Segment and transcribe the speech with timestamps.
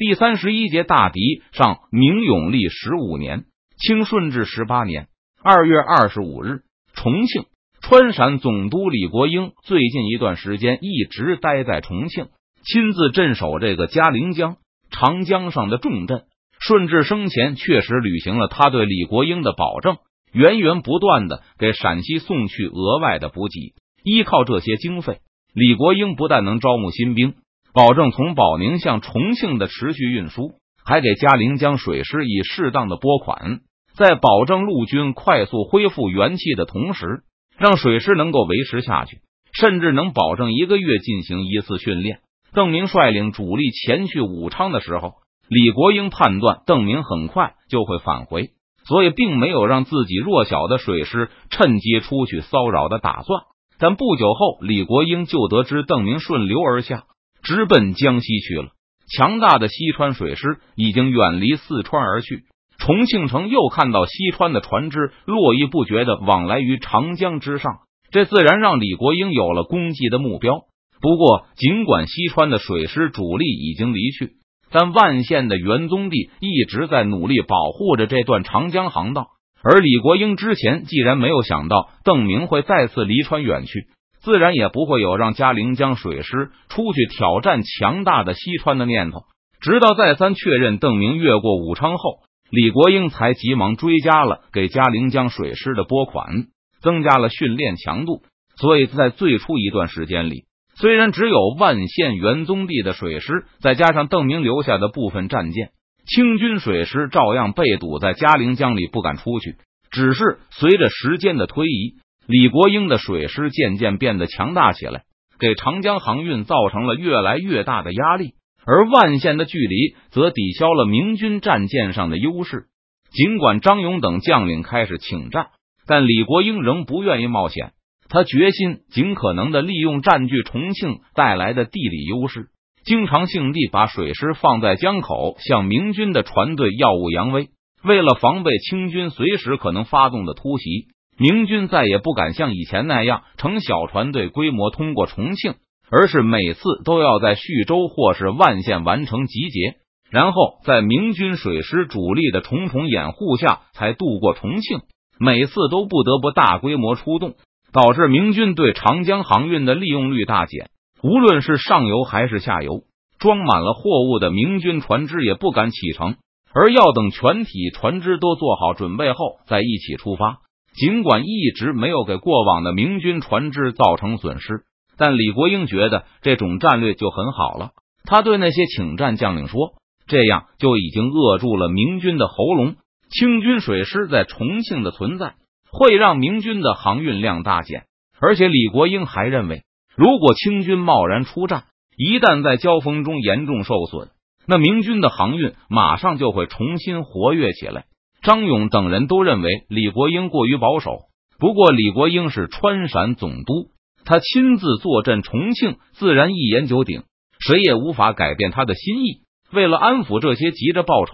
[0.00, 3.44] 第三十一节大敌上，明永历十五年，
[3.76, 5.08] 清顺治十八年
[5.42, 6.62] 二月二十五日，
[6.94, 7.44] 重庆
[7.82, 12.28] 川陕总督李国英最近一段时间一直待在重庆，
[12.64, 14.56] 亲自镇守这个嘉陵江、
[14.90, 16.22] 长江上的重镇。
[16.58, 19.98] 顺治生前确实履行了他对李国英的保证，
[20.32, 23.74] 源源不断的给陕西送去额外的补给。
[24.02, 25.18] 依靠这些经费，
[25.52, 27.34] 李国英不但能招募新兵。
[27.72, 33.60] 保证从保宁向重庆的持续运输，还给嘉陵江水师以适当的拨款，
[33.94, 37.22] 在保证陆军快速恢复元气的同时，
[37.56, 39.18] 让水师能够维持下去，
[39.52, 42.20] 甚至能保证一个月进行一次训练。
[42.52, 45.12] 邓明率领主力前去武昌的时候，
[45.48, 48.50] 李国英判断邓明很快就会返回，
[48.84, 53.42] 所以并没有让自己弱小的水师趁机出去骚扰的打算。
[53.78, 57.04] 但不久后，李国英就得知邓明顺流而下。
[57.42, 58.68] 直奔江西去了。
[59.16, 62.44] 强大的西川水师已经远离四川而去。
[62.78, 67.80] 重庆城又看到西川的船只络绎不绝的往来于长江之上，
[68.10, 70.60] 这自然让李国英有了攻击的目标。
[71.00, 74.32] 不过，尽管西川的水师主力已经离去，
[74.70, 79.26] 但万县的元宗帝一直在努力保护着这段长江航道。
[79.62, 83.88] 而李国英之前既然没有想到邓明会再次离川远去。
[84.22, 89.24] 自然也不会有让嘉陵江水师出去挑战强大的西川的念头。
[89.60, 96.46] 直到再三确认邓明越过武昌后，李国英才急忙追加了给嘉陵江水师的拨款，
[96.82, 98.22] 增加了训练强度。
[98.56, 105.70] 所以在最初一段时间里，虽然只有万县元宗帝的水师，再加上邓明留下的部分战舰，
[106.06, 109.56] 清军水师照样被堵在嘉陵江里，不敢出去。
[109.90, 111.94] 只是随着时间的推移。
[112.30, 115.02] 李国英的水师渐渐变得强大起来，
[115.40, 118.34] 给长江航运造成了越来越大的压力。
[118.64, 122.66] 而万县的距离则抵消了明军战舰上的优势。
[123.10, 125.48] 尽管张勇等将领开始请战，
[125.88, 127.72] 但李国英仍不愿意冒险。
[128.08, 132.46] 他决心尽可能的利用占据重庆带来的地理优势，
[132.84, 137.48] 经常性地把水师放在江口，向明军的船队耀武扬威。
[137.82, 140.86] 为了防备清军随时可能发动的突袭。
[141.18, 145.54] 明军再也不敢像以前那样乘小船队规模通过重庆，
[145.90, 149.76] 而是每次都要在徐州或是万县完成集结，
[150.10, 154.80] 然后在明军水师主力的重重掩护下才渡过重庆。
[155.18, 157.34] 每次都不得不大规模出动，
[157.72, 160.70] 导致明军对长江航运的利用率大减。
[161.02, 162.84] 无论是上游还是下游，
[163.18, 166.16] 装满了货物的明军船只也不敢启程，
[166.54, 170.38] 而要等全体船只都做好准备后再一起出发。
[170.74, 174.62] 尽管一直没有给过往的明军船只造成损失，
[174.96, 177.70] 但李国英觉得这种战略就很好了。
[178.04, 179.74] 他对那些请战将领说
[180.06, 182.76] ：“这样就已经扼住了明军的喉咙。
[183.10, 185.34] 清军水师在重庆的存在
[185.70, 187.84] 会让明军的航运量大减，
[188.20, 189.64] 而且李国英还认为，
[189.96, 191.64] 如果清军贸然出战，
[191.96, 194.10] 一旦在交锋中严重受损，
[194.46, 197.84] 那明军的航运马上就会重新活跃起来。”
[198.22, 200.98] 张勇等人都认为李国英过于保守，
[201.38, 203.70] 不过李国英是川陕总督，
[204.04, 207.04] 他亲自坐镇重庆，自然一言九鼎，
[207.38, 209.22] 谁也无法改变他的心意。
[209.50, 211.12] 为了安抚这些急着报仇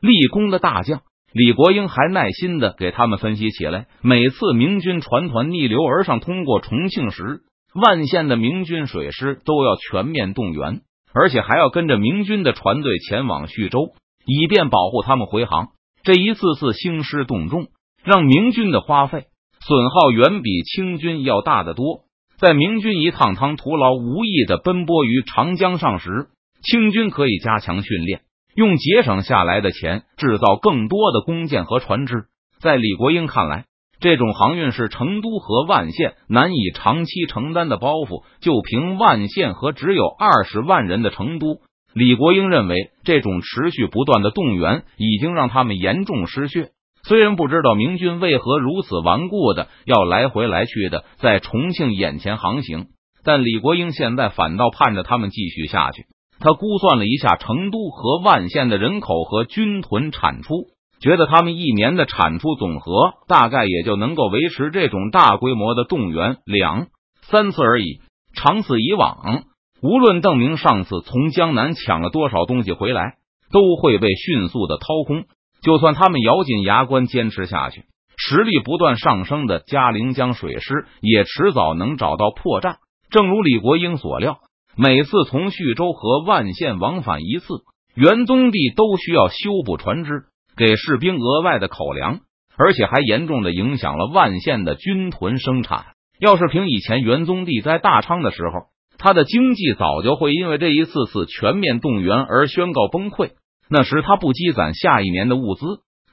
[0.00, 1.02] 立功的大将，
[1.32, 3.86] 李国英还耐心的给他们分析起来。
[4.02, 7.42] 每次明军船团逆流而上通过重庆时，
[7.74, 10.80] 万县的明军水师都要全面动员，
[11.14, 13.92] 而且还要跟着明军的船队前往徐州，
[14.26, 15.68] 以便保护他们回航。
[16.02, 17.66] 这一次次兴师动众，
[18.02, 19.26] 让明军的花费
[19.60, 22.04] 损耗远比清军要大得多。
[22.38, 26.28] 在明军一趟趟徒劳无益的奔波于长江上时，
[26.62, 28.22] 清军可以加强训练，
[28.54, 32.24] 用节省下来的钱制造更多的弓箭和船只。
[32.60, 33.66] 在李国英看来，
[34.00, 38.24] 这种航运是成都和万县难以长期承担的包袱。
[38.40, 41.60] 就凭万县和只有二十万人的成都。
[41.92, 46.70] 李国英认为，这种持续不断的动员已经让他们严重失血。
[47.02, 52.88] 虽然不知道明军为何如此顽固的要来回来去的在重庆眼前航行，
[53.24, 56.04] 但李国英现在反倒盼着他们继续下去。
[56.38, 60.66] 他估算了一下成都和万县的人口和军屯产出，
[61.00, 66.86] 觉得他们一年的产出总和大概也就能够维持这种大规模的动员两
[67.22, 68.00] 三次而已。
[68.34, 69.44] 长此以往。
[69.82, 73.14] 无论邓明上次从江南抢了多少东西回来，
[73.50, 75.24] 都会被迅速的掏空。
[75.62, 77.84] 就算他们咬紧牙关坚持下去，
[78.16, 82.76] 实力不断上升的嘉陵江水师也迟早能找到破绽。
[83.10, 84.38] 正如李国英所料，
[84.76, 87.46] 每次从徐州和万县往返一次，
[87.94, 90.24] 元宗帝都需要修补船只，
[90.56, 92.20] 给士兵额外的口粮，
[92.56, 95.86] 而且还严重的影响了万县的军屯生产。
[96.20, 98.66] 要是凭以前元宗帝在大昌的时候，
[99.02, 103.30] 他的经济早就会因为这一次次全面动员而宣告崩溃。
[103.70, 105.64] 那时他不积攒下一年的物资，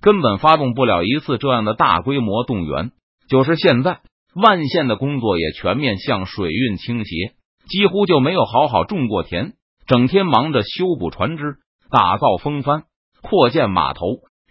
[0.00, 2.92] 根本发动不了一次这样的大规模动员。
[3.28, 3.98] 就是现在，
[4.34, 7.32] 万县的工作也全面向水运倾斜，
[7.68, 9.54] 几乎就没有好好种过田，
[9.88, 11.56] 整天忙着修补船只、
[11.90, 12.84] 打造风帆、
[13.20, 14.00] 扩建码头。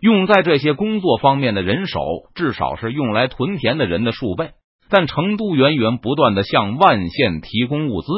[0.00, 2.00] 用在这些工作方面的人手，
[2.34, 4.50] 至少是用来屯田的人的数倍。
[4.88, 8.08] 但成都源源不断的向万县提供物资，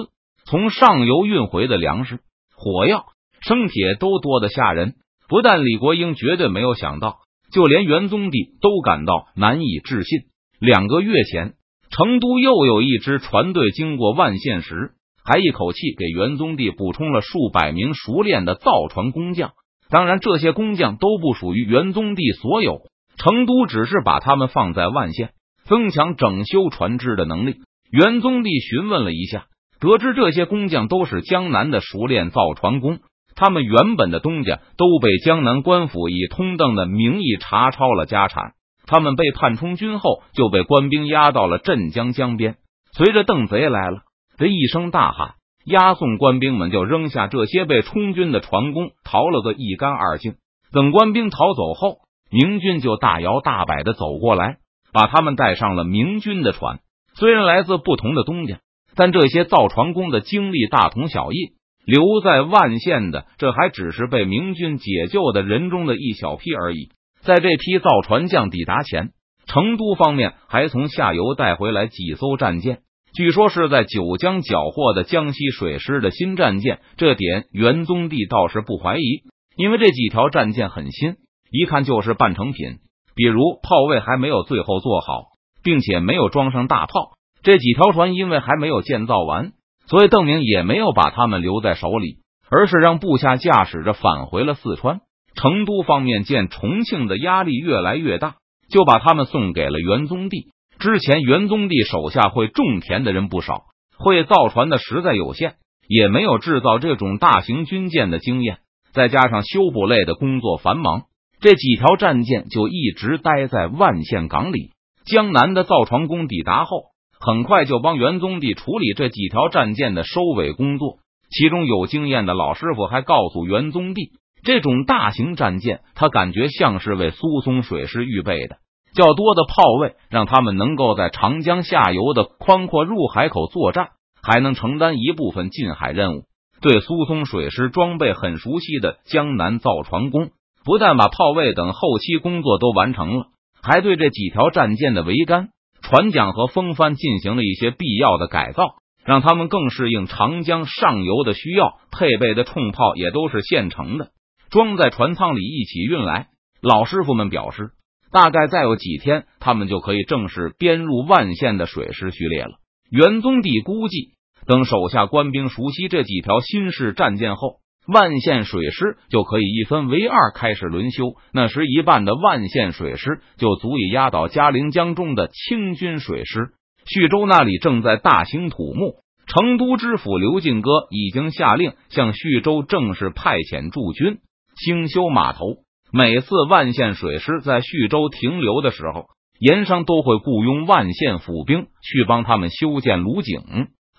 [0.44, 2.20] 从上游运回的粮食、
[2.54, 3.06] 火药。
[3.42, 4.94] 生铁都多的吓人，
[5.28, 7.18] 不但李国英绝对没有想到，
[7.52, 10.20] 就连元宗帝都感到难以置信。
[10.58, 11.52] 两个月前，
[11.90, 14.92] 成都又有一支船队经过万县时，
[15.22, 19.52] 还一口气给元宗帝补充了数百名熟练的造船工匠。
[19.90, 22.80] 当然，这些工匠都不属于元宗帝所有，
[23.16, 25.34] 成都只是把他们放在万县，
[25.66, 27.56] 增强整修船只的能力。
[27.90, 29.46] 元宗帝询问了一下，
[29.78, 32.98] 得知这些工匠都是江南的熟练造船工。
[33.34, 38.54] 他们原本的东家都被江南官府以通邓的名义查抄了家产，
[38.86, 42.56] 他们被判充军后就被官兵押到了镇江江边。
[42.92, 43.98] 随着邓贼来了
[44.38, 45.34] 的一声大喊，
[45.66, 50.36] 押送官兵们就扔下这些被充军的船工，逃了个一干二净。
[50.72, 51.98] 等官兵逃走后，
[52.30, 54.56] 明军就大摇大摆的走过来，
[54.96, 56.78] 把他们带上了明军的船。
[57.16, 58.60] 虽然来自不同的东家，
[58.94, 61.52] 但这些造船工的经历大同小异。
[61.84, 66.88] 留在万县的，这还只是被明军解救的人中的一小批而已。
[67.20, 69.10] 在这批造船匠抵达前，
[69.46, 72.78] 成都方面还从下游带回来几艘战舰，
[73.14, 76.80] 据说是在九江缴获的江西水师的新战舰。
[76.96, 79.22] 这点元宗帝倒是不怀疑，
[79.56, 81.16] 因为这几条战舰很新，
[81.52, 82.78] 一看就是半成品。
[83.16, 85.24] 比如炮位还没有最后做好，
[85.64, 87.16] 并且没有装上大炮。
[87.42, 89.50] 这几条船因为还没有建造完。
[89.88, 92.16] 所以邓明也没有把他们留在手里，
[92.50, 95.00] 而是让部下驾驶着返回了四川。
[95.36, 98.34] 成都方面见重庆的压力越来越大，
[98.68, 100.48] 就把他们送给了元宗帝。
[100.80, 103.66] 之前元宗帝手下会种田的人不少，
[103.96, 105.54] 会造船的实在有限，
[105.86, 108.58] 也没有制造这种大型军舰的经验。
[108.92, 111.02] 再加上修补类的工作繁忙，
[111.40, 114.70] 这几条战舰就一直待在万县港里。
[115.04, 116.94] 江南的造船工抵达后。
[117.18, 120.98] 很快就帮元宗帝处理这几条战舰的收尾工作，
[121.30, 124.10] 其中有经验的老师傅还告诉元宗帝，
[124.44, 128.58] 这种大型战舰，他感觉像是为苏松水师预备的，
[128.94, 133.88] 较多的炮位让他们能够在长江下游的宽阔入海口作战，
[134.22, 136.24] 还能承担一部分近海任务。
[136.60, 140.28] 对苏松水师装备很熟悉的江南造船工，
[140.66, 143.26] 不但把炮位等后期工作都完成了，
[143.62, 145.50] 还对这几条战舰的桅杆。
[145.80, 148.74] 船桨和风帆进行了一些必要的改造，
[149.04, 151.78] 让他们更适应长江上游的需要。
[151.92, 154.10] 配备的冲炮也都是现成的，
[154.50, 156.26] 装在船舱里一起运来。
[156.60, 157.70] 老师傅们表示，
[158.10, 162.56] 大概再有几天，他们就可以正式编入万县的水师序列了。
[162.90, 164.14] 元宗帝估计，
[164.48, 167.60] 等手下官兵熟悉这几条新式战舰后。
[167.86, 176.50] 万县水师就可以一分为二开始轮休，那时一半的万县水师就足以压倒嘉陵江中的清军水师。
[176.84, 184.18] 徐州那里正在大兴土木，成都知府刘进哥已经下令向徐州正式派遣驻军
[184.56, 185.46] 兴修码头。
[185.92, 189.06] 每次万县水师在徐州停留的时候，
[189.38, 193.40] 盐商都会雇佣万县府兵去帮他们修建卢井。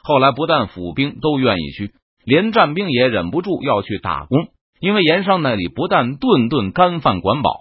[0.04, 1.92] 后来不但府兵都愿意去。
[2.28, 4.48] 连战兵也忍不住要去打工，
[4.82, 7.54] 因为盐商那里不但顿顿干饭管饱，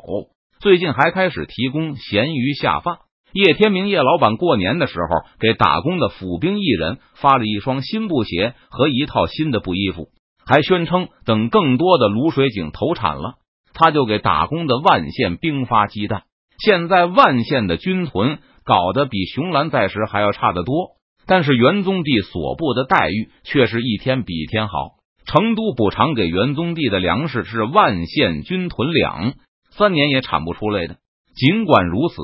[0.58, 2.96] 最近还开始提供咸鱼下饭。
[3.32, 10.08] 叶天明叶老板过年的时候，给打工的府兵一人发了一双新布鞋和一套新的布衣服，
[10.44, 13.34] 还宣称等更多的卤水井投产了，
[13.72, 16.24] 他就给打工的万县兵发鸡蛋。
[16.58, 20.95] 现在万县的军屯搞得比熊兰在时还要差得多。
[21.26, 24.96] 但是元宗帝所部的待遇却是一天比一天好。
[25.26, 29.34] 成都补偿给元宗帝的粮食是万县军屯粮，
[29.70, 30.98] 三年也产不出来的。
[31.34, 32.14] 尽管如此，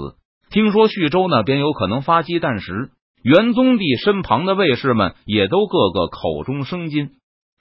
[0.50, 2.92] 听说徐州那边有可能发鸡蛋时，
[3.24, 7.10] 元宗帝身旁的卫士们也都个个口中生津。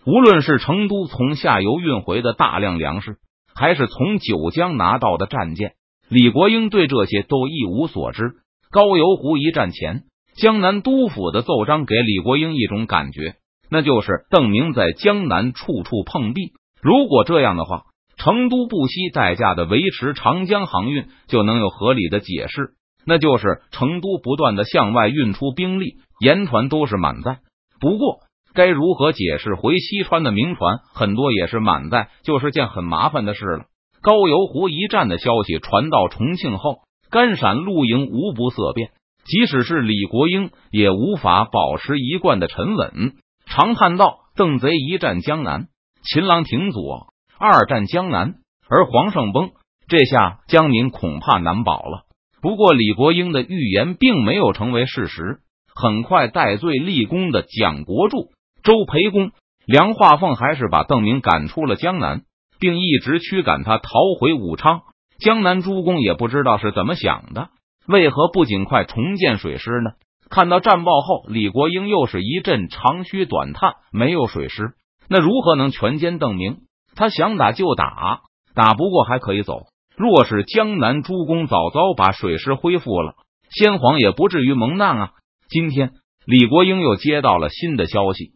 [0.06, 3.18] 无论是成都从下游运回的大量粮食，
[3.56, 5.74] 还是从九江拿到的战舰，
[6.08, 8.34] 李国英对这些都一无所知。
[8.72, 10.04] 高邮湖一战前。
[10.42, 13.36] 江南督府的奏章给李国英一种感觉，
[13.70, 17.84] 那就是邓明在江南处处碰壁，如果这样的话，
[18.18, 22.72] 成都不惜代价的维持长江航运，就能有合理的解释，
[23.06, 27.38] 那就是成都不断的向外运出兵力，盐船都是满载。
[27.80, 28.22] 不过，
[28.56, 33.66] 该如何解释回西川的明船很多也是满载，就是件很麻烦的事了。
[34.02, 36.80] 高邮湖一战的消息传到重庆后，
[37.12, 38.90] 甘陕陆营无不色变，
[39.26, 43.14] 即使是李国英也无法保持一贯的沉稳，
[43.46, 45.68] 长叹道：“邓贼一战江南，
[46.04, 48.36] 秦郎挺左；二战江南，
[48.68, 49.52] 而皇上崩，
[49.88, 52.04] 这下江宁恐怕难保了。”
[52.42, 55.42] 不过，李国英的预言并没有成为事实。
[55.76, 58.32] 很快，戴罪立功的蒋国柱。
[58.64, 59.32] 周培公、
[59.68, 62.24] 梁化凤还是把邓明赶出了江南，
[62.60, 64.82] 并一直驱赶他逃回武昌。
[65.20, 67.50] 江南诸公也不知道是怎么想的，
[67.92, 69.92] 为何不尽快重建水师呢？
[70.30, 73.74] 看到战报后，李国英又是一阵长吁短叹。
[73.92, 74.72] 没有水师，
[75.10, 76.60] 那如何能全歼邓明？
[76.96, 78.22] 他想打就打，
[78.56, 79.64] 打不过还可以走。
[79.98, 83.16] 若是江南诸公早早把水师恢复了，
[83.50, 85.12] 先皇也不至于蒙难啊！
[85.50, 85.92] 今天
[86.26, 88.32] 李国英又接到了新的消息。